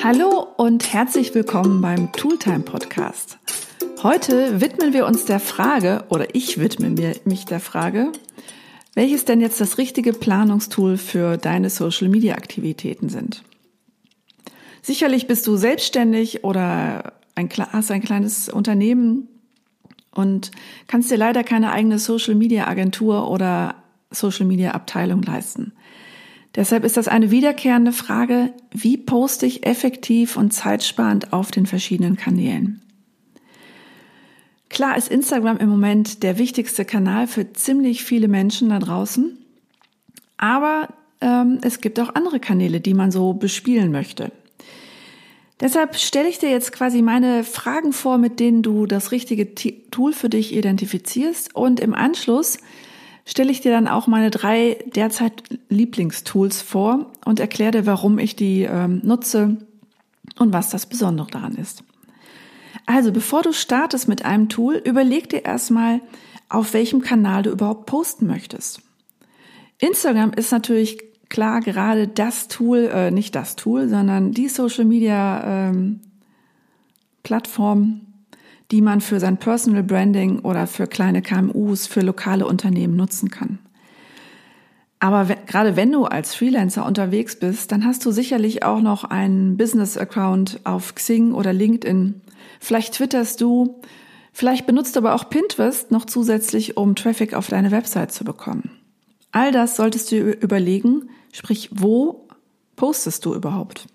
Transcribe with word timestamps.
Hallo 0.00 0.46
und 0.56 0.92
herzlich 0.92 1.34
willkommen 1.34 1.80
beim 1.80 2.12
Tooltime 2.12 2.60
Podcast. 2.60 3.38
Heute 4.04 4.60
widmen 4.60 4.92
wir 4.92 5.06
uns 5.06 5.24
der 5.24 5.40
Frage, 5.40 6.04
oder 6.08 6.36
ich 6.36 6.60
widme 6.60 6.90
mir, 6.90 7.16
mich 7.24 7.46
der 7.46 7.58
Frage, 7.58 8.12
welches 8.94 9.24
denn 9.24 9.40
jetzt 9.40 9.60
das 9.60 9.76
richtige 9.76 10.12
Planungstool 10.12 10.98
für 10.98 11.36
deine 11.36 11.68
Social 11.68 12.08
Media 12.08 12.36
Aktivitäten 12.36 13.08
sind. 13.08 13.42
Sicherlich 14.82 15.26
bist 15.26 15.44
du 15.48 15.56
selbstständig 15.56 16.44
oder 16.44 17.14
ein, 17.34 17.48
hast 17.72 17.90
ein 17.90 18.02
kleines 18.02 18.48
Unternehmen 18.48 19.26
und 20.12 20.52
kannst 20.86 21.10
dir 21.10 21.18
leider 21.18 21.42
keine 21.42 21.72
eigene 21.72 21.98
Social 21.98 22.36
Media 22.36 22.68
Agentur 22.68 23.28
oder 23.28 23.74
Social 24.12 24.46
Media 24.46 24.70
Abteilung 24.72 25.22
leisten. 25.22 25.72
Deshalb 26.58 26.82
ist 26.82 26.96
das 26.96 27.06
eine 27.06 27.30
wiederkehrende 27.30 27.92
Frage, 27.92 28.52
wie 28.72 28.96
poste 28.96 29.46
ich 29.46 29.64
effektiv 29.64 30.36
und 30.36 30.52
zeitsparend 30.52 31.32
auf 31.32 31.52
den 31.52 31.66
verschiedenen 31.66 32.16
Kanälen? 32.16 32.82
Klar 34.68 34.98
ist 34.98 35.08
Instagram 35.08 35.58
im 35.58 35.68
Moment 35.68 36.24
der 36.24 36.36
wichtigste 36.36 36.84
Kanal 36.84 37.28
für 37.28 37.52
ziemlich 37.52 38.02
viele 38.02 38.26
Menschen 38.26 38.70
da 38.70 38.80
draußen, 38.80 39.38
aber 40.36 40.88
ähm, 41.20 41.60
es 41.62 41.80
gibt 41.80 42.00
auch 42.00 42.16
andere 42.16 42.40
Kanäle, 42.40 42.80
die 42.80 42.94
man 42.94 43.12
so 43.12 43.34
bespielen 43.34 43.92
möchte. 43.92 44.32
Deshalb 45.60 45.94
stelle 45.94 46.28
ich 46.28 46.40
dir 46.40 46.50
jetzt 46.50 46.72
quasi 46.72 47.02
meine 47.02 47.44
Fragen 47.44 47.92
vor, 47.92 48.18
mit 48.18 48.40
denen 48.40 48.62
du 48.64 48.86
das 48.86 49.12
richtige 49.12 49.54
Tool 49.54 50.12
für 50.12 50.28
dich 50.28 50.52
identifizierst 50.52 51.54
und 51.54 51.78
im 51.78 51.94
Anschluss 51.94 52.58
stelle 53.28 53.52
ich 53.52 53.60
dir 53.60 53.70
dann 53.70 53.88
auch 53.88 54.06
meine 54.06 54.30
drei 54.30 54.78
derzeit 54.86 55.42
Lieblingstools 55.68 56.62
vor 56.62 57.12
und 57.26 57.40
erkläre 57.40 57.72
dir, 57.72 57.86
warum 57.86 58.18
ich 58.18 58.36
die 58.36 58.62
ähm, 58.62 59.02
nutze 59.04 59.58
und 60.38 60.54
was 60.54 60.70
das 60.70 60.86
Besondere 60.86 61.28
daran 61.30 61.54
ist. 61.54 61.84
Also, 62.86 63.12
bevor 63.12 63.42
du 63.42 63.52
startest 63.52 64.08
mit 64.08 64.24
einem 64.24 64.48
Tool, 64.48 64.80
überleg 64.82 65.28
dir 65.28 65.44
erstmal, 65.44 66.00
auf 66.48 66.72
welchem 66.72 67.02
Kanal 67.02 67.42
du 67.42 67.50
überhaupt 67.50 67.84
posten 67.84 68.26
möchtest. 68.26 68.80
Instagram 69.76 70.32
ist 70.32 70.50
natürlich 70.50 70.98
klar 71.28 71.60
gerade 71.60 72.08
das 72.08 72.48
Tool, 72.48 72.90
äh, 72.90 73.10
nicht 73.10 73.34
das 73.34 73.56
Tool, 73.56 73.90
sondern 73.90 74.32
die 74.32 74.48
Social 74.48 74.86
Media 74.86 75.68
ähm, 75.68 76.00
Plattform, 77.22 78.07
die 78.70 78.82
man 78.82 79.00
für 79.00 79.18
sein 79.18 79.38
Personal 79.38 79.82
Branding 79.82 80.40
oder 80.40 80.66
für 80.66 80.86
kleine 80.86 81.22
KMUs, 81.22 81.86
für 81.86 82.00
lokale 82.00 82.46
Unternehmen 82.46 82.96
nutzen 82.96 83.30
kann. 83.30 83.58
Aber 85.00 85.26
gerade 85.46 85.76
wenn 85.76 85.92
du 85.92 86.04
als 86.04 86.34
Freelancer 86.34 86.84
unterwegs 86.84 87.38
bist, 87.38 87.70
dann 87.70 87.84
hast 87.84 88.04
du 88.04 88.10
sicherlich 88.10 88.64
auch 88.64 88.80
noch 88.80 89.04
einen 89.04 89.56
Business-Account 89.56 90.60
auf 90.64 90.94
Xing 90.94 91.32
oder 91.32 91.52
LinkedIn. 91.52 92.20
Vielleicht 92.58 92.94
twitterst 92.94 93.40
du, 93.40 93.80
vielleicht 94.32 94.66
benutzt 94.66 94.96
du 94.96 95.00
aber 95.00 95.14
auch 95.14 95.30
Pinterest 95.30 95.92
noch 95.92 96.04
zusätzlich, 96.04 96.76
um 96.76 96.96
Traffic 96.96 97.34
auf 97.34 97.46
deine 97.48 97.70
Website 97.70 98.12
zu 98.12 98.24
bekommen. 98.24 98.70
All 99.30 99.52
das 99.52 99.76
solltest 99.76 100.10
du 100.10 100.16
überlegen, 100.16 101.10
sprich, 101.32 101.70
wo 101.72 102.26
postest 102.74 103.24
du 103.24 103.34
überhaupt? 103.34 103.86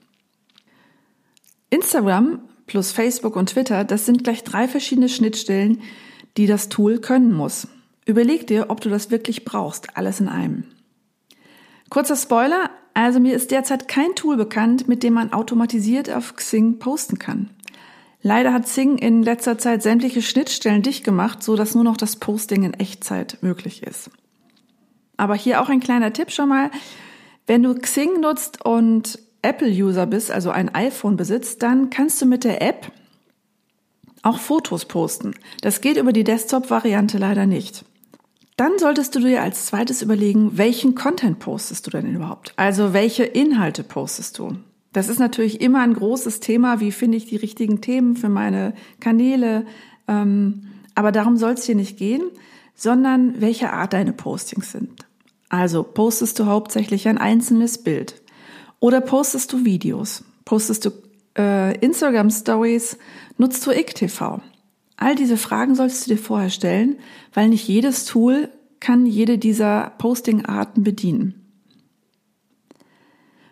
Instagram 1.69 2.39
plus 2.73 2.91
Facebook 2.91 3.35
und 3.35 3.49
Twitter, 3.49 3.83
das 3.83 4.07
sind 4.07 4.23
gleich 4.23 4.43
drei 4.43 4.67
verschiedene 4.67 5.07
Schnittstellen, 5.07 5.83
die 6.37 6.47
das 6.47 6.69
Tool 6.69 6.97
können 6.97 7.31
muss. 7.31 7.67
Überleg 8.07 8.47
dir, 8.47 8.71
ob 8.71 8.81
du 8.81 8.89
das 8.89 9.11
wirklich 9.11 9.45
brauchst, 9.45 9.95
alles 9.95 10.19
in 10.19 10.27
einem. 10.27 10.63
Kurzer 11.91 12.15
Spoiler, 12.15 12.71
also 12.95 13.19
mir 13.19 13.35
ist 13.35 13.51
derzeit 13.51 13.87
kein 13.87 14.15
Tool 14.15 14.37
bekannt, 14.37 14.87
mit 14.87 15.03
dem 15.03 15.13
man 15.13 15.33
automatisiert 15.33 16.09
auf 16.09 16.35
Xing 16.35 16.79
posten 16.79 17.19
kann. 17.19 17.51
Leider 18.23 18.51
hat 18.51 18.63
Xing 18.63 18.97
in 18.97 19.21
letzter 19.21 19.59
Zeit 19.59 19.83
sämtliche 19.83 20.23
Schnittstellen 20.23 20.81
dicht 20.81 21.03
gemacht, 21.03 21.43
so 21.43 21.55
dass 21.55 21.75
nur 21.75 21.83
noch 21.83 21.97
das 21.97 22.15
Posting 22.15 22.63
in 22.63 22.73
Echtzeit 22.73 23.37
möglich 23.41 23.83
ist. 23.83 24.09
Aber 25.15 25.35
hier 25.35 25.61
auch 25.61 25.69
ein 25.69 25.79
kleiner 25.79 26.11
Tipp 26.11 26.31
schon 26.31 26.49
mal. 26.49 26.71
Wenn 27.45 27.61
du 27.61 27.75
Xing 27.75 28.19
nutzt 28.19 28.65
und 28.65 29.19
Apple-User 29.43 30.05
bist, 30.05 30.31
also 30.31 30.49
ein 30.49 30.73
iPhone 30.73 31.17
besitzt, 31.17 31.61
dann 31.61 31.89
kannst 31.89 32.21
du 32.21 32.25
mit 32.25 32.43
der 32.43 32.61
App 32.61 32.91
auch 34.23 34.39
Fotos 34.39 34.85
posten. 34.85 35.33
Das 35.61 35.81
geht 35.81 35.97
über 35.97 36.13
die 36.13 36.23
Desktop-Variante 36.23 37.17
leider 37.17 37.45
nicht. 37.45 37.85
Dann 38.55 38.77
solltest 38.77 39.15
du 39.15 39.19
dir 39.19 39.41
als 39.41 39.65
zweites 39.65 40.01
überlegen, 40.01 40.57
welchen 40.57 40.95
Content 40.95 41.39
postest 41.39 41.87
du 41.87 41.91
denn 41.91 42.15
überhaupt? 42.15 42.53
Also 42.55 42.93
welche 42.93 43.23
Inhalte 43.23 43.83
postest 43.83 44.39
du? 44.39 44.57
Das 44.93 45.09
ist 45.09 45.19
natürlich 45.19 45.59
immer 45.59 45.81
ein 45.81 45.95
großes 45.95 46.39
Thema. 46.39 46.79
Wie 46.79 46.91
finde 46.91 47.17
ich 47.17 47.25
die 47.25 47.35
richtigen 47.35 47.81
Themen 47.81 48.15
für 48.15 48.29
meine 48.29 48.73
Kanäle? 48.99 49.65
Ähm, 50.07 50.67
aber 50.93 51.11
darum 51.11 51.35
soll 51.37 51.53
es 51.53 51.65
hier 51.65 51.75
nicht 51.75 51.97
gehen, 51.97 52.21
sondern 52.75 53.41
welche 53.41 53.73
Art 53.73 53.93
deine 53.93 54.13
Postings 54.13 54.71
sind. 54.71 55.05
Also 55.49 55.83
postest 55.83 56.39
du 56.39 56.45
hauptsächlich 56.45 57.07
ein 57.07 57.17
einzelnes 57.17 57.79
Bild, 57.79 58.21
oder 58.83 58.99
postest 58.99 59.53
du 59.53 59.63
Videos? 59.63 60.25
Postest 60.43 60.83
du 60.83 60.89
äh, 61.37 61.73
Instagram 61.79 62.29
Stories? 62.29 62.97
Nutzt 63.37 63.65
du 63.65 63.71
IGTV? 63.71 64.41
All 64.97 65.15
diese 65.15 65.37
Fragen 65.37 65.73
solltest 65.73 66.05
du 66.05 66.15
dir 66.15 66.21
vorher 66.21 66.49
stellen, 66.49 66.97
weil 67.33 67.47
nicht 67.47 67.65
jedes 67.65 68.03
Tool 68.03 68.49
kann 68.81 69.05
jede 69.05 69.37
dieser 69.37 69.93
Posting-Arten 69.99 70.83
bedienen. 70.83 71.45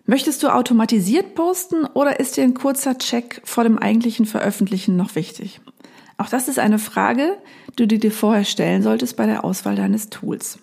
Möchtest 0.04 0.44
du 0.44 0.50
automatisiert 0.50 1.34
posten 1.34 1.86
oder 1.86 2.20
ist 2.20 2.36
dir 2.36 2.44
ein 2.44 2.54
kurzer 2.54 2.98
Check 2.98 3.42
vor 3.46 3.64
dem 3.64 3.78
eigentlichen 3.78 4.26
Veröffentlichen 4.26 4.98
noch 4.98 5.16
wichtig? 5.16 5.62
Auch 6.18 6.28
das 6.28 6.50
ist 6.50 6.60
eine 6.60 6.78
Frage, 6.78 7.38
die 7.80 7.88
du 7.88 7.98
dir 7.98 8.12
vorher 8.12 8.44
stellen 8.44 8.84
solltest 8.84 9.16
bei 9.16 9.28
der 9.28 9.46
Auswahl 9.46 9.78
deines 9.78 10.10
Tools. 10.10 10.60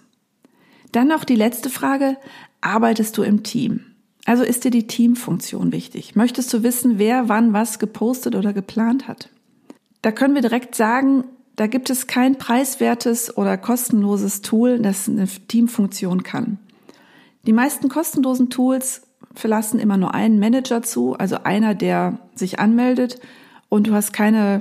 Dann 0.92 1.08
noch 1.08 1.24
die 1.24 1.36
letzte 1.36 1.70
Frage, 1.70 2.18
arbeitest 2.60 3.16
du 3.16 3.22
im 3.22 3.42
Team? 3.42 3.87
Also 4.28 4.42
ist 4.42 4.64
dir 4.64 4.70
die 4.70 4.86
Teamfunktion 4.86 5.72
wichtig? 5.72 6.14
Möchtest 6.14 6.52
du 6.52 6.62
wissen, 6.62 6.98
wer 6.98 7.30
wann 7.30 7.54
was 7.54 7.78
gepostet 7.78 8.34
oder 8.34 8.52
geplant 8.52 9.08
hat? 9.08 9.30
Da 10.02 10.12
können 10.12 10.34
wir 10.34 10.42
direkt 10.42 10.74
sagen, 10.74 11.24
da 11.56 11.66
gibt 11.66 11.88
es 11.88 12.06
kein 12.06 12.36
preiswertes 12.36 13.38
oder 13.38 13.56
kostenloses 13.56 14.42
Tool, 14.42 14.80
das 14.80 15.08
eine 15.08 15.26
Teamfunktion 15.26 16.24
kann. 16.24 16.58
Die 17.46 17.54
meisten 17.54 17.88
kostenlosen 17.88 18.50
Tools 18.50 19.00
verlassen 19.34 19.80
immer 19.80 19.96
nur 19.96 20.12
einen 20.12 20.38
Manager 20.38 20.82
zu, 20.82 21.14
also 21.14 21.38
einer, 21.44 21.74
der 21.74 22.18
sich 22.34 22.58
anmeldet 22.58 23.18
und 23.70 23.86
du 23.86 23.94
hast 23.94 24.12
keine 24.12 24.60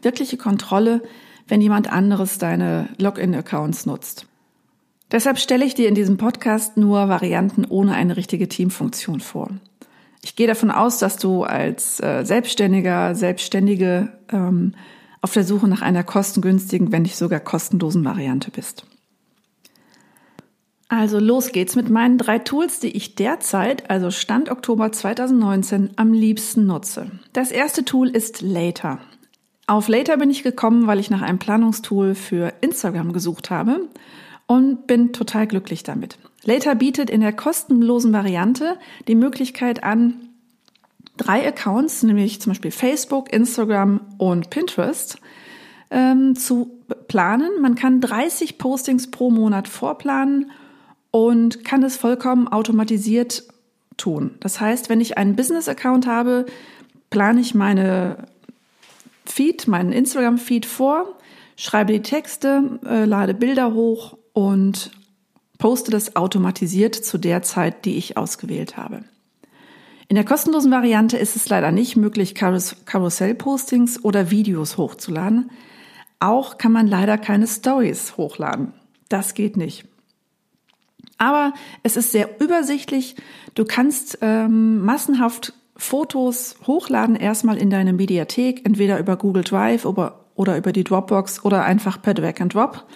wirkliche 0.00 0.38
Kontrolle, 0.38 1.02
wenn 1.48 1.60
jemand 1.60 1.92
anderes 1.92 2.38
deine 2.38 2.88
Login-Accounts 2.96 3.84
nutzt. 3.84 4.26
Deshalb 5.12 5.38
stelle 5.38 5.64
ich 5.64 5.74
dir 5.74 5.88
in 5.88 5.94
diesem 5.94 6.16
Podcast 6.16 6.76
nur 6.76 7.08
Varianten 7.08 7.64
ohne 7.64 7.94
eine 7.94 8.16
richtige 8.16 8.48
Teamfunktion 8.48 9.20
vor. 9.20 9.50
Ich 10.22 10.36
gehe 10.36 10.46
davon 10.46 10.70
aus, 10.70 10.98
dass 10.98 11.16
du 11.16 11.42
als 11.42 12.00
äh, 12.00 12.24
Selbstständiger, 12.24 13.14
Selbstständige 13.14 14.12
ähm, 14.30 14.74
auf 15.20 15.32
der 15.32 15.44
Suche 15.44 15.66
nach 15.66 15.82
einer 15.82 16.04
kostengünstigen, 16.04 16.92
wenn 16.92 17.02
nicht 17.02 17.16
sogar 17.16 17.40
kostenlosen 17.40 18.04
Variante 18.04 18.50
bist. 18.50 18.84
Also 20.88 21.18
los 21.18 21.52
geht's 21.52 21.76
mit 21.76 21.88
meinen 21.88 22.18
drei 22.18 22.38
Tools, 22.38 22.80
die 22.80 22.96
ich 22.96 23.14
derzeit, 23.14 23.90
also 23.90 24.10
Stand 24.10 24.50
Oktober 24.50 24.92
2019, 24.92 25.90
am 25.96 26.12
liebsten 26.12 26.66
nutze. 26.66 27.10
Das 27.32 27.50
erste 27.52 27.84
Tool 27.84 28.08
ist 28.08 28.42
Later. 28.42 28.98
Auf 29.66 29.88
Later 29.88 30.16
bin 30.16 30.30
ich 30.30 30.42
gekommen, 30.42 30.88
weil 30.88 30.98
ich 30.98 31.10
nach 31.10 31.22
einem 31.22 31.38
Planungstool 31.38 32.14
für 32.14 32.52
Instagram 32.60 33.12
gesucht 33.12 33.50
habe 33.50 33.88
und 34.50 34.88
bin 34.88 35.12
total 35.12 35.46
glücklich 35.46 35.84
damit. 35.84 36.18
Later 36.42 36.74
bietet 36.74 37.08
in 37.08 37.20
der 37.20 37.32
kostenlosen 37.32 38.12
Variante 38.12 38.76
die 39.06 39.14
Möglichkeit 39.14 39.84
an, 39.84 40.14
drei 41.16 41.46
Accounts, 41.46 42.02
nämlich 42.02 42.40
zum 42.40 42.50
Beispiel 42.50 42.72
Facebook, 42.72 43.32
Instagram 43.32 44.00
und 44.18 44.50
Pinterest, 44.50 45.18
ähm, 45.92 46.34
zu 46.34 46.68
planen. 47.06 47.48
Man 47.60 47.76
kann 47.76 48.00
30 48.00 48.58
Postings 48.58 49.12
pro 49.12 49.30
Monat 49.30 49.68
vorplanen 49.68 50.50
und 51.12 51.64
kann 51.64 51.84
es 51.84 51.96
vollkommen 51.96 52.48
automatisiert 52.48 53.44
tun. 53.98 54.32
Das 54.40 54.60
heißt, 54.60 54.88
wenn 54.88 55.00
ich 55.00 55.16
einen 55.16 55.36
Business-Account 55.36 56.08
habe, 56.08 56.46
plane 57.10 57.40
ich 57.40 57.54
meine 57.54 58.26
Feed, 59.24 59.68
meinen 59.68 59.92
Instagram-Feed 59.92 60.66
vor, 60.66 61.04
schreibe 61.54 61.92
die 61.92 62.02
Texte, 62.02 62.80
äh, 62.84 63.04
lade 63.04 63.32
Bilder 63.32 63.74
hoch 63.74 64.16
und 64.40 64.90
poste 65.58 65.90
das 65.90 66.16
automatisiert 66.16 66.94
zu 66.94 67.18
der 67.18 67.42
Zeit, 67.42 67.84
die 67.84 67.96
ich 67.98 68.16
ausgewählt 68.16 68.76
habe. 68.76 69.04
In 70.08 70.16
der 70.16 70.24
kostenlosen 70.24 70.72
Variante 70.72 71.16
ist 71.18 71.36
es 71.36 71.48
leider 71.48 71.70
nicht 71.70 71.96
möglich, 71.96 72.34
Karussell-Postings 72.34 74.02
oder 74.02 74.30
Videos 74.30 74.76
hochzuladen. 74.76 75.50
Auch 76.18 76.58
kann 76.58 76.72
man 76.72 76.86
leider 76.86 77.18
keine 77.18 77.46
Stories 77.46 78.16
hochladen. 78.16 78.72
Das 79.08 79.34
geht 79.34 79.56
nicht. 79.56 79.84
Aber 81.18 81.52
es 81.82 81.96
ist 81.96 82.12
sehr 82.12 82.40
übersichtlich. 82.40 83.16
Du 83.54 83.64
kannst 83.64 84.18
ähm, 84.22 84.82
massenhaft 84.82 85.52
Fotos 85.76 86.56
hochladen 86.66 87.14
erstmal 87.14 87.56
in 87.56 87.70
deine 87.70 87.92
Mediathek, 87.92 88.66
entweder 88.66 88.98
über 88.98 89.16
Google 89.16 89.44
Drive 89.44 89.84
oder, 89.84 90.24
oder 90.34 90.56
über 90.56 90.72
die 90.72 90.84
Dropbox 90.84 91.44
oder 91.44 91.64
einfach 91.64 92.02
per 92.02 92.14
Drag 92.14 92.40
and 92.40 92.54
Drop 92.54 92.86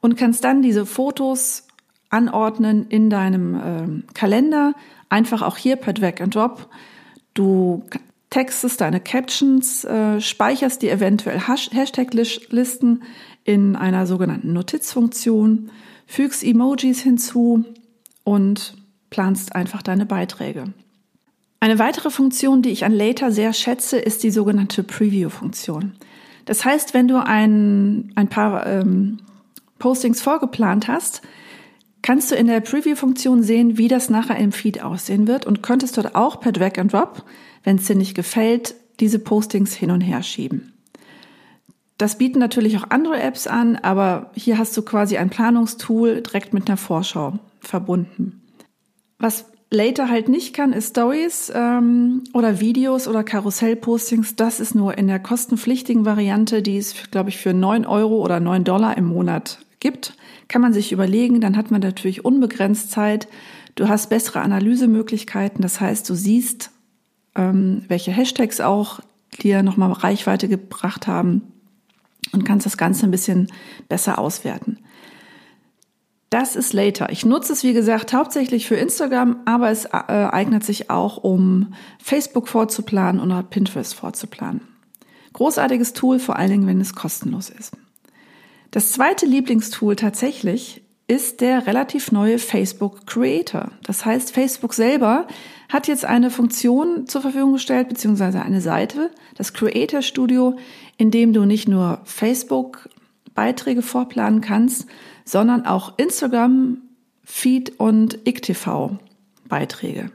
und 0.00 0.16
kannst 0.16 0.44
dann 0.44 0.62
diese 0.62 0.86
Fotos 0.86 1.66
anordnen 2.10 2.86
in 2.88 3.10
deinem 3.10 3.54
äh, 3.54 4.12
Kalender, 4.14 4.74
einfach 5.08 5.42
auch 5.42 5.56
hier 5.56 5.76
per 5.76 5.92
Drag 5.92 6.20
and 6.20 6.34
Drop. 6.34 6.68
Du 7.34 7.84
textest 8.30 8.80
deine 8.80 9.00
Captions, 9.00 9.84
äh, 9.84 10.20
speicherst 10.20 10.82
die 10.82 10.90
eventuell 10.90 11.40
Hashtag-Listen 11.40 13.02
in 13.44 13.76
einer 13.76 14.06
sogenannten 14.06 14.52
Notizfunktion, 14.52 15.70
fügst 16.06 16.44
Emojis 16.44 17.00
hinzu 17.00 17.64
und 18.24 18.74
planst 19.10 19.54
einfach 19.54 19.82
deine 19.82 20.06
Beiträge. 20.06 20.72
Eine 21.60 21.78
weitere 21.78 22.10
Funktion, 22.10 22.62
die 22.62 22.70
ich 22.70 22.84
an 22.84 22.92
Later 22.92 23.32
sehr 23.32 23.52
schätze, 23.52 23.98
ist 23.98 24.22
die 24.22 24.30
sogenannte 24.30 24.82
Preview-Funktion. 24.82 25.94
Das 26.44 26.64
heißt, 26.64 26.94
wenn 26.94 27.08
du 27.08 27.24
ein, 27.24 28.12
ein 28.14 28.28
paar 28.28 28.66
ähm, 28.66 29.18
Postings 29.78 30.22
vorgeplant 30.22 30.88
hast, 30.88 31.22
kannst 32.02 32.30
du 32.30 32.36
in 32.36 32.46
der 32.46 32.60
Preview-Funktion 32.60 33.42
sehen, 33.42 33.78
wie 33.78 33.88
das 33.88 34.10
nachher 34.10 34.36
im 34.36 34.52
Feed 34.52 34.82
aussehen 34.82 35.26
wird 35.26 35.46
und 35.46 35.62
könntest 35.62 35.96
dort 35.98 36.14
auch 36.14 36.40
per 36.40 36.52
Drag 36.52 36.78
and 36.78 36.92
Drop, 36.92 37.24
wenn 37.64 37.76
es 37.76 37.86
dir 37.86 37.96
nicht 37.96 38.14
gefällt, 38.14 38.74
diese 39.00 39.18
Postings 39.18 39.74
hin 39.74 39.90
und 39.90 40.00
her 40.00 40.22
schieben. 40.22 40.72
Das 41.98 42.18
bieten 42.18 42.38
natürlich 42.38 42.76
auch 42.78 42.90
andere 42.90 43.20
Apps 43.20 43.46
an, 43.46 43.76
aber 43.76 44.30
hier 44.34 44.58
hast 44.58 44.76
du 44.76 44.82
quasi 44.82 45.16
ein 45.16 45.30
Planungstool 45.30 46.22
direkt 46.22 46.52
mit 46.52 46.68
einer 46.68 46.76
Vorschau 46.76 47.38
verbunden. 47.60 48.42
Was 49.18 49.46
Later 49.70 50.08
halt 50.08 50.28
nicht 50.28 50.54
kann, 50.54 50.72
ist 50.72 50.90
Stories 50.90 51.52
ähm, 51.54 52.22
oder 52.32 52.60
Videos 52.60 53.08
oder 53.08 53.24
Karussellpostings. 53.24 54.36
Das 54.36 54.60
ist 54.60 54.74
nur 54.76 54.96
in 54.96 55.08
der 55.08 55.18
kostenpflichtigen 55.18 56.04
Variante, 56.04 56.62
die 56.62 56.78
es, 56.78 56.94
glaube 57.10 57.30
ich, 57.30 57.38
für 57.38 57.52
neun 57.52 57.84
Euro 57.84 58.22
oder 58.22 58.38
neun 58.38 58.62
Dollar 58.62 58.96
im 58.96 59.06
Monat 59.06 59.58
gibt. 59.80 60.16
Kann 60.48 60.62
man 60.62 60.72
sich 60.72 60.92
überlegen, 60.92 61.40
dann 61.40 61.56
hat 61.56 61.72
man 61.72 61.80
natürlich 61.80 62.24
unbegrenzt 62.24 62.92
Zeit. 62.92 63.26
Du 63.74 63.88
hast 63.88 64.08
bessere 64.08 64.40
Analysemöglichkeiten, 64.40 65.62
das 65.62 65.80
heißt, 65.80 66.08
du 66.08 66.14
siehst, 66.14 66.70
ähm, 67.34 67.82
welche 67.88 68.12
Hashtags 68.12 68.60
auch 68.60 69.00
dir 69.42 69.64
nochmal 69.64 69.90
Reichweite 69.92 70.48
gebracht 70.48 71.08
haben 71.08 71.42
und 72.32 72.44
kannst 72.44 72.66
das 72.66 72.76
Ganze 72.76 73.04
ein 73.04 73.10
bisschen 73.10 73.48
besser 73.88 74.18
auswerten. 74.18 74.78
Das 76.30 76.56
ist 76.56 76.72
Later. 76.72 77.10
Ich 77.10 77.24
nutze 77.24 77.52
es, 77.52 77.62
wie 77.62 77.72
gesagt, 77.72 78.12
hauptsächlich 78.12 78.66
für 78.66 78.74
Instagram, 78.74 79.40
aber 79.44 79.70
es 79.70 79.84
äh, 79.84 79.88
eignet 79.90 80.64
sich 80.64 80.90
auch, 80.90 81.18
um 81.18 81.74
Facebook 82.02 82.48
vorzuplanen 82.48 83.20
oder 83.20 83.42
Pinterest 83.44 83.94
vorzuplanen. 83.94 84.62
Großartiges 85.34 85.92
Tool, 85.92 86.18
vor 86.18 86.36
allen 86.36 86.50
Dingen, 86.50 86.66
wenn 86.66 86.80
es 86.80 86.94
kostenlos 86.94 87.50
ist. 87.50 87.72
Das 88.72 88.92
zweite 88.92 89.26
Lieblingstool 89.26 89.94
tatsächlich 89.94 90.82
ist 91.08 91.40
der 91.40 91.66
relativ 91.66 92.10
neue 92.10 92.38
Facebook 92.38 93.06
Creator. 93.06 93.70
Das 93.84 94.04
heißt, 94.04 94.32
Facebook 94.32 94.74
selber 94.74 95.28
hat 95.68 95.86
jetzt 95.86 96.04
eine 96.04 96.30
Funktion 96.30 97.06
zur 97.06 97.22
Verfügung 97.22 97.52
gestellt, 97.52 97.88
beziehungsweise 97.88 98.42
eine 98.42 98.60
Seite, 98.60 99.10
das 99.36 99.52
Creator 99.52 100.02
Studio, 100.02 100.56
in 100.96 101.12
dem 101.12 101.32
du 101.32 101.44
nicht 101.44 101.68
nur 101.68 102.00
Facebook 102.04 102.88
Beiträge 103.36 103.82
vorplanen 103.82 104.40
kannst, 104.40 104.86
sondern 105.24 105.64
auch 105.64 105.96
Instagram, 105.98 106.78
Feed 107.22 107.78
und 107.78 108.26
IGTV 108.26 108.98
Beiträge. 109.48 110.10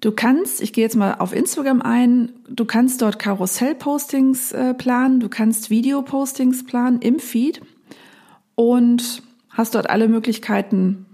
Du 0.00 0.12
kannst, 0.12 0.62
ich 0.62 0.72
gehe 0.72 0.84
jetzt 0.84 0.96
mal 0.96 1.16
auf 1.18 1.34
Instagram 1.34 1.82
ein, 1.82 2.32
du 2.48 2.64
kannst 2.64 3.02
dort 3.02 3.18
Karussell-Postings 3.18 4.52
äh, 4.52 4.72
planen, 4.72 5.20
du 5.20 5.28
kannst 5.28 5.68
Video-Postings 5.68 6.64
planen 6.64 7.02
im 7.02 7.18
Feed 7.18 7.60
und 8.54 9.22
hast 9.50 9.74
dort 9.74 9.90
alle 9.90 10.08
Möglichkeiten, 10.08 11.04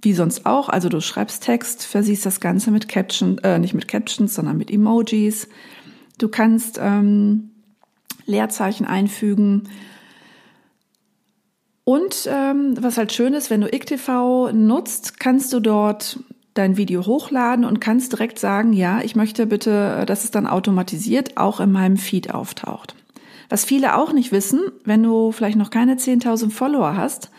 wie 0.00 0.14
sonst 0.14 0.46
auch. 0.46 0.70
Also 0.70 0.88
du 0.88 1.02
schreibst 1.02 1.42
Text, 1.42 1.84
versiehst 1.84 2.24
das 2.24 2.40
Ganze 2.40 2.70
mit 2.70 2.88
Caption, 2.88 3.36
äh, 3.38 3.58
nicht 3.58 3.74
mit 3.74 3.86
Captions, 3.86 4.34
sondern 4.34 4.56
mit 4.56 4.70
Emojis. 4.70 5.48
Du 6.16 6.28
kannst 6.28 6.78
ähm, 6.80 7.49
Leerzeichen 8.26 8.86
einfügen. 8.86 9.68
Und 11.84 12.28
ähm, 12.30 12.74
was 12.80 12.98
halt 12.98 13.12
schön 13.12 13.34
ist, 13.34 13.50
wenn 13.50 13.60
du 13.60 13.66
IGTV 13.66 14.52
nutzt, 14.52 15.18
kannst 15.18 15.52
du 15.52 15.60
dort 15.60 16.20
dein 16.54 16.76
Video 16.76 17.06
hochladen 17.06 17.64
und 17.64 17.80
kannst 17.80 18.12
direkt 18.12 18.38
sagen, 18.38 18.72
ja, 18.72 19.00
ich 19.02 19.16
möchte 19.16 19.46
bitte, 19.46 20.04
dass 20.06 20.24
es 20.24 20.30
dann 20.30 20.46
automatisiert 20.46 21.36
auch 21.36 21.60
in 21.60 21.72
meinem 21.72 21.96
Feed 21.96 22.34
auftaucht. 22.34 22.94
Was 23.48 23.64
viele 23.64 23.96
auch 23.96 24.12
nicht 24.12 24.30
wissen, 24.30 24.60
wenn 24.84 25.02
du 25.02 25.32
vielleicht 25.32 25.56
noch 25.56 25.70
keine 25.70 25.94
10.000 25.94 26.50
Follower 26.50 26.96
hast 26.96 27.30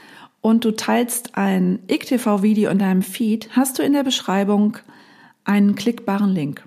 und 0.41 0.65
du 0.65 0.71
teilst 0.71 1.37
ein 1.37 1.79
IGTV-Video 1.89 2.69
in 2.69 2.79
deinem 2.79 3.01
Feed, 3.01 3.49
hast 3.55 3.79
du 3.79 3.83
in 3.83 3.93
der 3.93 4.03
Beschreibung 4.03 4.77
einen 5.45 5.75
klickbaren 5.75 6.29
Link. 6.29 6.63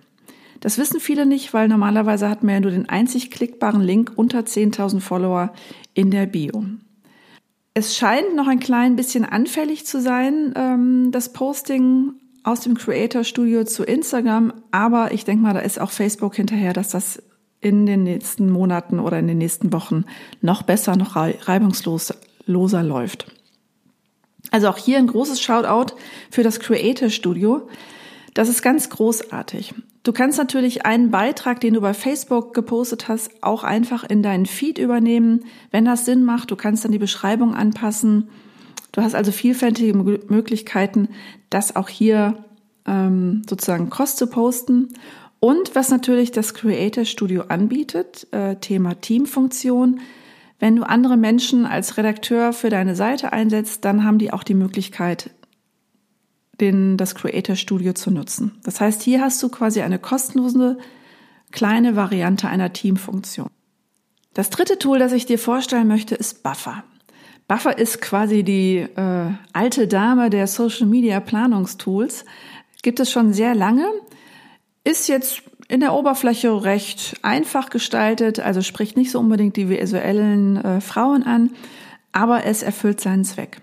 Das 0.64 0.78
wissen 0.78 0.98
viele 0.98 1.26
nicht, 1.26 1.52
weil 1.52 1.68
normalerweise 1.68 2.30
hat 2.30 2.42
man 2.42 2.54
ja 2.54 2.60
nur 2.60 2.70
den 2.70 2.88
einzig 2.88 3.30
klickbaren 3.30 3.82
Link 3.82 4.12
unter 4.16 4.40
10.000 4.40 5.00
Follower 5.00 5.52
in 5.92 6.10
der 6.10 6.24
Bio. 6.24 6.64
Es 7.74 7.94
scheint 7.94 8.34
noch 8.34 8.48
ein 8.48 8.60
klein 8.60 8.96
bisschen 8.96 9.26
anfällig 9.26 9.84
zu 9.84 10.00
sein, 10.00 10.54
ähm, 10.56 11.12
das 11.12 11.34
Posting 11.34 12.14
aus 12.44 12.60
dem 12.60 12.78
Creator 12.78 13.24
Studio 13.24 13.64
zu 13.64 13.84
Instagram, 13.84 14.54
aber 14.70 15.12
ich 15.12 15.26
denke 15.26 15.42
mal, 15.42 15.52
da 15.52 15.60
ist 15.60 15.78
auch 15.78 15.90
Facebook 15.90 16.34
hinterher, 16.36 16.72
dass 16.72 16.88
das 16.88 17.22
in 17.60 17.84
den 17.84 18.04
nächsten 18.04 18.50
Monaten 18.50 19.00
oder 19.00 19.18
in 19.18 19.26
den 19.26 19.36
nächsten 19.36 19.70
Wochen 19.70 20.06
noch 20.40 20.62
besser, 20.62 20.96
noch 20.96 21.14
reibungsloser 21.14 22.82
läuft. 22.82 23.26
Also 24.50 24.68
auch 24.68 24.78
hier 24.78 24.96
ein 24.96 25.08
großes 25.08 25.42
Shoutout 25.42 25.94
für 26.30 26.42
das 26.42 26.58
Creator 26.58 27.10
Studio. 27.10 27.68
Das 28.34 28.48
ist 28.48 28.62
ganz 28.62 28.90
großartig. 28.90 29.74
Du 30.02 30.12
kannst 30.12 30.38
natürlich 30.38 30.84
einen 30.84 31.10
Beitrag, 31.10 31.60
den 31.60 31.74
du 31.74 31.80
bei 31.80 31.94
Facebook 31.94 32.52
gepostet 32.52 33.08
hast, 33.08 33.30
auch 33.42 33.64
einfach 33.64 34.04
in 34.04 34.22
deinen 34.22 34.44
Feed 34.44 34.78
übernehmen, 34.78 35.44
wenn 35.70 35.86
das 35.86 36.04
Sinn 36.04 36.24
macht. 36.24 36.50
Du 36.50 36.56
kannst 36.56 36.84
dann 36.84 36.92
die 36.92 36.98
Beschreibung 36.98 37.54
anpassen. 37.54 38.28
Du 38.92 39.02
hast 39.02 39.14
also 39.14 39.32
vielfältige 39.32 39.94
Möglichkeiten, 39.94 41.08
das 41.48 41.74
auch 41.74 41.88
hier 41.88 42.44
ähm, 42.86 43.42
sozusagen 43.48 43.88
cross 43.88 44.16
zu 44.16 44.26
posten. 44.26 44.88
Und 45.40 45.74
was 45.74 45.90
natürlich 45.90 46.32
das 46.32 46.54
Creator 46.54 47.04
Studio 47.04 47.44
anbietet, 47.48 48.26
äh, 48.32 48.56
Thema 48.56 49.00
Teamfunktion. 49.00 50.00
Wenn 50.58 50.76
du 50.76 50.84
andere 50.84 51.16
Menschen 51.16 51.66
als 51.66 51.96
Redakteur 51.96 52.52
für 52.52 52.70
deine 52.70 52.94
Seite 52.94 53.32
einsetzt, 53.32 53.84
dann 53.84 54.04
haben 54.04 54.18
die 54.18 54.32
auch 54.32 54.42
die 54.42 54.54
Möglichkeit, 54.54 55.30
den, 56.64 56.96
das 56.96 57.14
Creator 57.14 57.56
Studio 57.56 57.92
zu 57.92 58.10
nutzen. 58.10 58.52
Das 58.64 58.80
heißt, 58.80 59.02
hier 59.02 59.20
hast 59.20 59.42
du 59.42 59.48
quasi 59.48 59.82
eine 59.82 59.98
kostenlose 59.98 60.78
kleine 61.52 61.94
Variante 61.96 62.48
einer 62.48 62.72
Teamfunktion. 62.72 63.50
Das 64.32 64.50
dritte 64.50 64.78
Tool, 64.78 64.98
das 64.98 65.12
ich 65.12 65.26
dir 65.26 65.38
vorstellen 65.38 65.86
möchte, 65.86 66.14
ist 66.14 66.42
Buffer. 66.42 66.82
Buffer 67.46 67.78
ist 67.78 68.00
quasi 68.00 68.42
die 68.42 68.78
äh, 68.78 69.30
alte 69.52 69.86
Dame 69.86 70.30
der 70.30 70.46
Social 70.46 70.86
Media 70.86 71.20
Planungstools. 71.20 72.24
Gibt 72.82 73.00
es 73.00 73.10
schon 73.10 73.32
sehr 73.32 73.54
lange. 73.54 73.86
Ist 74.82 75.08
jetzt 75.08 75.42
in 75.68 75.80
der 75.80 75.94
Oberfläche 75.94 76.64
recht 76.64 77.16
einfach 77.22 77.70
gestaltet, 77.70 78.40
also 78.40 78.60
spricht 78.60 78.96
nicht 78.96 79.10
so 79.10 79.20
unbedingt 79.20 79.56
die 79.56 79.68
visuellen 79.68 80.56
äh, 80.56 80.80
Frauen 80.80 81.22
an, 81.22 81.50
aber 82.12 82.44
es 82.44 82.62
erfüllt 82.62 83.00
seinen 83.00 83.24
Zweck. 83.24 83.60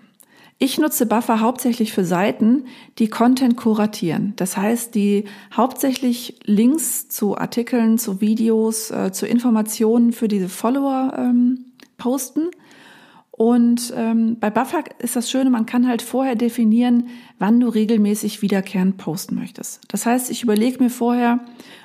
Ich 0.64 0.78
nutze 0.78 1.06
Buffer 1.06 1.40
hauptsächlich 1.40 1.92
für 1.92 2.04
Seiten, 2.04 2.66
die 2.98 3.08
Content 3.08 3.56
kuratieren. 3.56 4.32
Das 4.36 4.56
heißt, 4.56 4.94
die 4.94 5.24
hauptsächlich 5.52 6.38
Links 6.44 7.08
zu 7.08 7.36
Artikeln, 7.36 7.98
zu 7.98 8.20
Videos, 8.20 8.92
äh, 8.92 9.10
zu 9.10 9.26
Informationen 9.26 10.12
für 10.12 10.28
diese 10.28 10.48
Follower 10.48 11.14
ähm, 11.18 11.64
posten. 11.98 12.50
Und 13.32 13.92
ähm, 13.96 14.36
bei 14.38 14.50
Buffer 14.50 14.84
ist 15.00 15.16
das 15.16 15.28
Schöne, 15.28 15.50
man 15.50 15.66
kann 15.66 15.88
halt 15.88 16.00
vorher 16.00 16.36
definieren, 16.36 17.08
wann 17.40 17.58
du 17.58 17.66
regelmäßig 17.66 18.40
wiederkehrend 18.40 18.98
posten 18.98 19.34
möchtest. 19.34 19.80
Das 19.88 20.06
heißt, 20.06 20.30
ich 20.30 20.44
überlege 20.44 20.80
mir 20.80 20.90
vorher, 20.90 21.40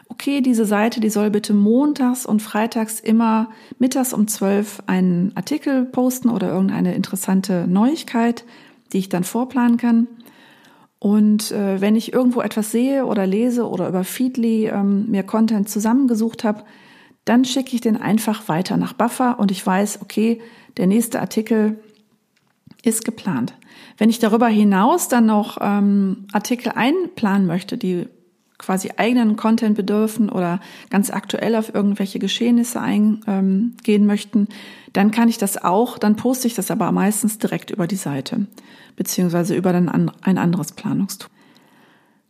okay, 0.08 0.42
diese 0.42 0.66
Seite, 0.66 1.00
die 1.00 1.10
soll 1.10 1.32
bitte 1.32 1.56
montags 1.56 2.28
und 2.28 2.44
freitags 2.44 3.00
immer 3.00 3.50
mittags 3.80 4.14
um 4.14 4.28
zwölf 4.28 4.84
einen 4.86 5.32
Artikel 5.36 5.86
posten 5.86 6.30
oder 6.30 6.50
irgendeine 6.50 6.94
interessante 6.94 7.66
Neuigkeit 7.68 8.46
die 8.94 9.00
ich 9.00 9.10
dann 9.10 9.24
vorplanen 9.24 9.78
kann. 9.78 10.08
Und 11.00 11.52
äh, 11.52 11.80
wenn 11.80 11.96
ich 11.96 12.14
irgendwo 12.14 12.42
etwas 12.42 12.72
sehe 12.72 13.06
oder 13.06 13.28
lese 13.28 13.68
oder 13.68 13.88
über 13.88 14.04
Feedly 14.04 14.68
ähm, 14.68 15.10
mir 15.10 15.24
Content 15.24 15.70
zusammengesucht 15.70 16.44
habe, 16.44 16.64
dann 17.26 17.46
schicke 17.46 17.76
ich 17.76 17.82
den 17.82 17.98
einfach 17.98 18.48
weiter 18.48 18.78
nach 18.78 18.94
Buffer 18.94 19.38
und 19.40 19.52
ich 19.52 19.66
weiß, 19.66 20.02
okay, 20.02 20.42
der 20.78 20.88
nächste 20.88 21.20
Artikel 21.20 21.80
ist 22.84 23.06
geplant. 23.06 23.54
Wenn 23.98 24.10
ich 24.10 24.20
darüber 24.20 24.48
hinaus 24.48 25.08
dann 25.08 25.26
noch 25.26 25.58
ähm, 25.62 26.28
Artikel 26.32 26.72
einplanen 26.74 27.46
möchte, 27.46 27.78
die 27.78 28.08
quasi 28.58 28.92
eigenen 28.98 29.36
Content 29.36 29.76
bedürfen 29.76 30.30
oder 30.30 30.60
ganz 30.90 31.10
aktuell 31.10 31.56
auf 31.56 31.74
irgendwelche 31.74 32.20
Geschehnisse 32.20 32.82
eingehen 32.82 33.76
ähm, 33.88 34.06
möchten, 34.06 34.48
dann 34.94 35.12
kann 35.12 35.30
ich 35.30 35.38
das 35.38 35.64
auch, 35.64 35.98
dann 35.98 36.16
poste 36.16 36.48
ich 36.48 36.56
das 36.56 36.72
aber 36.72 36.92
meistens 36.92 37.38
direkt 37.38 37.70
über 37.70 37.88
die 37.88 37.96
Seite, 37.96 38.48
beziehungsweise 38.96 39.56
über 39.56 39.70
ein 39.70 39.90
anderes 40.38 40.72
Planungstool. 40.72 41.30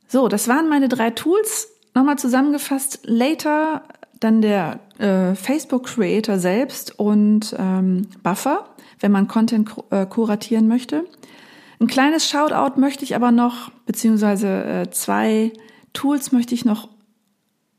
So, 0.07 0.27
das 0.27 0.47
waren 0.47 0.69
meine 0.69 0.87
drei 0.87 1.11
Tools. 1.11 1.69
Nochmal 1.93 2.17
zusammengefasst, 2.17 2.99
Later, 3.03 3.83
dann 4.19 4.41
der 4.41 4.79
äh, 4.99 5.35
Facebook 5.35 5.85
Creator 5.85 6.39
selbst 6.39 6.97
und 6.99 7.55
ähm, 7.57 8.07
Buffer, 8.23 8.69
wenn 8.99 9.11
man 9.11 9.27
Content 9.27 9.69
äh, 9.89 10.05
kuratieren 10.05 10.67
möchte. 10.67 11.05
Ein 11.79 11.87
kleines 11.87 12.27
Shoutout 12.29 12.79
möchte 12.79 13.03
ich 13.03 13.15
aber 13.15 13.31
noch, 13.31 13.71
beziehungsweise 13.85 14.63
äh, 14.63 14.89
zwei 14.89 15.51
Tools 15.97 16.31
möchte 16.31 16.53
ich 16.53 16.63
noch 16.63 16.89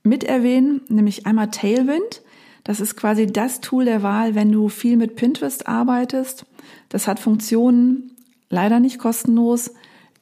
mit 0.02 0.25
erwähnen, 0.25 0.80
nämlich 0.88 1.25
einmal 1.25 1.52
Tailwind. 1.52 2.22
Das 2.64 2.80
ist 2.80 2.96
quasi 2.96 3.28
das 3.28 3.60
Tool 3.60 3.84
der 3.84 4.02
Wahl, 4.02 4.34
wenn 4.34 4.50
du 4.50 4.68
viel 4.68 4.96
mit 4.96 5.14
Pinterest 5.14 5.68
arbeitest. 5.68 6.44
Das 6.88 7.06
hat 7.06 7.20
Funktionen, 7.20 8.16
leider 8.50 8.80
nicht 8.80 8.98
kostenlos, 8.98 9.70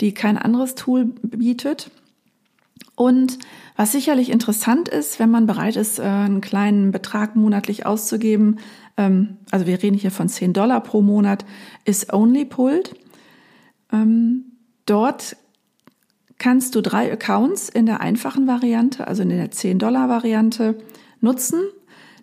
die 0.02 0.12
kein 0.12 0.36
anderes 0.36 0.74
Tool 0.74 1.06
bietet. 1.22 1.90
Und 2.96 3.38
was 3.76 3.92
sicherlich 3.92 4.28
interessant 4.28 4.90
ist, 4.90 5.18
wenn 5.18 5.30
man 5.30 5.46
bereit 5.46 5.76
ist, 5.76 5.98
äh, 5.98 6.02
einen 6.02 6.42
kleinen 6.42 6.90
Betrag 6.90 7.34
monatlich 7.34 7.86
auszugeben, 7.86 8.58
ähm, 8.98 9.38
also 9.50 9.66
wir 9.66 9.82
reden 9.82 9.96
hier 9.96 10.10
von 10.10 10.28
10 10.28 10.52
Dollar 10.52 10.82
pro 10.82 11.00
Monat, 11.00 11.46
ist 11.86 12.12
OnlyPult. 12.12 12.94
Ähm, 13.90 14.52
dort 14.84 15.38
kannst 16.38 16.74
du 16.74 16.82
drei 16.82 17.12
Accounts 17.12 17.68
in 17.68 17.86
der 17.86 18.00
einfachen 18.00 18.46
Variante, 18.46 19.06
also 19.06 19.22
in 19.22 19.30
der 19.30 19.50
10-Dollar-Variante 19.50 20.76
nutzen. 21.20 21.60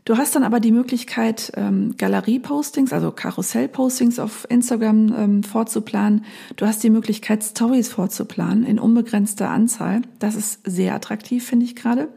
Du 0.06 0.18
hast 0.18 0.36
dann 0.36 0.44
aber 0.44 0.60
die 0.60 0.74
Möglichkeit, 0.74 1.54
ähm, 1.56 1.96
Galerie-Postings, 1.98 2.92
also 2.92 3.12
Karussell-Postings 3.12 4.20
auf 4.20 4.46
Instagram 4.50 5.14
ähm, 5.18 5.44
vorzuplanen. 5.44 6.26
Du 6.58 6.66
hast 6.66 6.84
die 6.84 6.90
Möglichkeit, 6.90 7.44
Stories 7.44 7.88
vorzuplanen 7.88 8.66
in 8.66 8.80
unbegrenzter 8.80 9.50
Anzahl. 9.50 10.02
Das 10.20 10.36
ist 10.36 10.60
sehr 10.66 10.94
attraktiv, 10.94 11.46
finde 11.46 11.66
ich 11.66 11.76
gerade. 11.76 12.10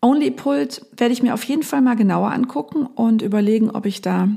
OnlyPult 0.00 0.86
werde 0.96 1.12
ich 1.12 1.22
mir 1.22 1.34
auf 1.34 1.44
jeden 1.44 1.62
Fall 1.62 1.82
mal 1.82 1.96
genauer 1.96 2.32
angucken 2.32 2.86
und 2.86 3.20
überlegen, 3.20 3.70
ob 3.70 3.84
ich 3.84 4.00
da 4.00 4.28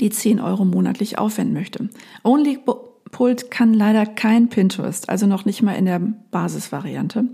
die 0.00 0.10
10 0.10 0.40
Euro 0.40 0.64
monatlich 0.64 1.18
aufwenden 1.18 1.54
möchte. 1.54 1.90
OnlyPult 2.22 2.93
Pult 3.14 3.50
kann 3.52 3.72
leider 3.72 4.04
kein 4.06 4.48
Pinterest, 4.48 5.08
also 5.08 5.26
noch 5.26 5.44
nicht 5.44 5.62
mal 5.62 5.74
in 5.74 5.84
der 5.84 6.00
Basisvariante. 6.00 7.26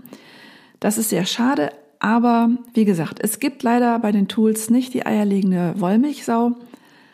Das 0.79 0.99
ist 0.99 1.09
sehr 1.09 1.25
schade, 1.25 1.71
aber 1.99 2.51
wie 2.75 2.85
gesagt, 2.85 3.17
es 3.19 3.39
gibt 3.39 3.63
leider 3.63 3.97
bei 3.97 4.11
den 4.11 4.27
Tools 4.27 4.69
nicht 4.69 4.93
die 4.93 5.07
eierlegende 5.07 5.73
Wollmilchsau, 5.77 6.51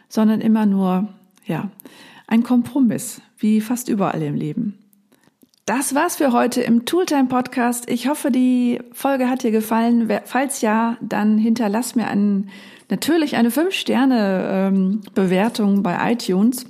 sondern 0.10 0.42
immer 0.42 0.66
nur, 0.66 1.08
ja, 1.46 1.72
ein 2.28 2.44
Kompromiss, 2.44 3.22
wie 3.38 3.62
fast 3.62 3.88
überall 3.88 4.22
im 4.22 4.36
Leben. 4.36 4.78
Das 5.66 5.96
war's 5.96 6.18
für 6.18 6.34
heute 6.34 6.62
im 6.62 6.84
Tooltime 6.84 7.28
Podcast. 7.28 7.90
Ich 7.90 8.10
hoffe, 8.10 8.32
die 8.32 8.82
Folge 8.92 9.30
hat 9.30 9.44
dir 9.44 9.52
gefallen. 9.52 10.12
Falls 10.26 10.60
ja, 10.60 10.98
dann 11.02 11.38
hinterlass 11.38 11.96
mir 11.96 12.08
einen, 12.08 12.50
natürlich 12.90 13.38
eine 13.38 13.50
5-Sterne-Bewertung 13.50 15.76
ähm, 15.76 15.84
bei 15.84 16.12
iTunes 16.12 16.66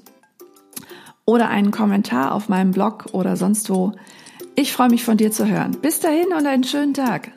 oder 1.27 1.49
einen 1.49 1.69
Kommentar 1.71 2.33
auf 2.33 2.49
meinem 2.49 2.71
Blog 2.71 3.07
oder 3.11 3.35
sonst 3.35 3.69
wo. 3.69 3.91
Ich 4.55 4.73
freue 4.73 4.89
mich 4.89 5.03
von 5.03 5.17
dir 5.17 5.31
zu 5.31 5.47
hören. 5.47 5.77
Bis 5.81 5.99
dahin 5.99 6.33
und 6.35 6.47
einen 6.47 6.63
schönen 6.63 6.95
Tag. 6.95 7.31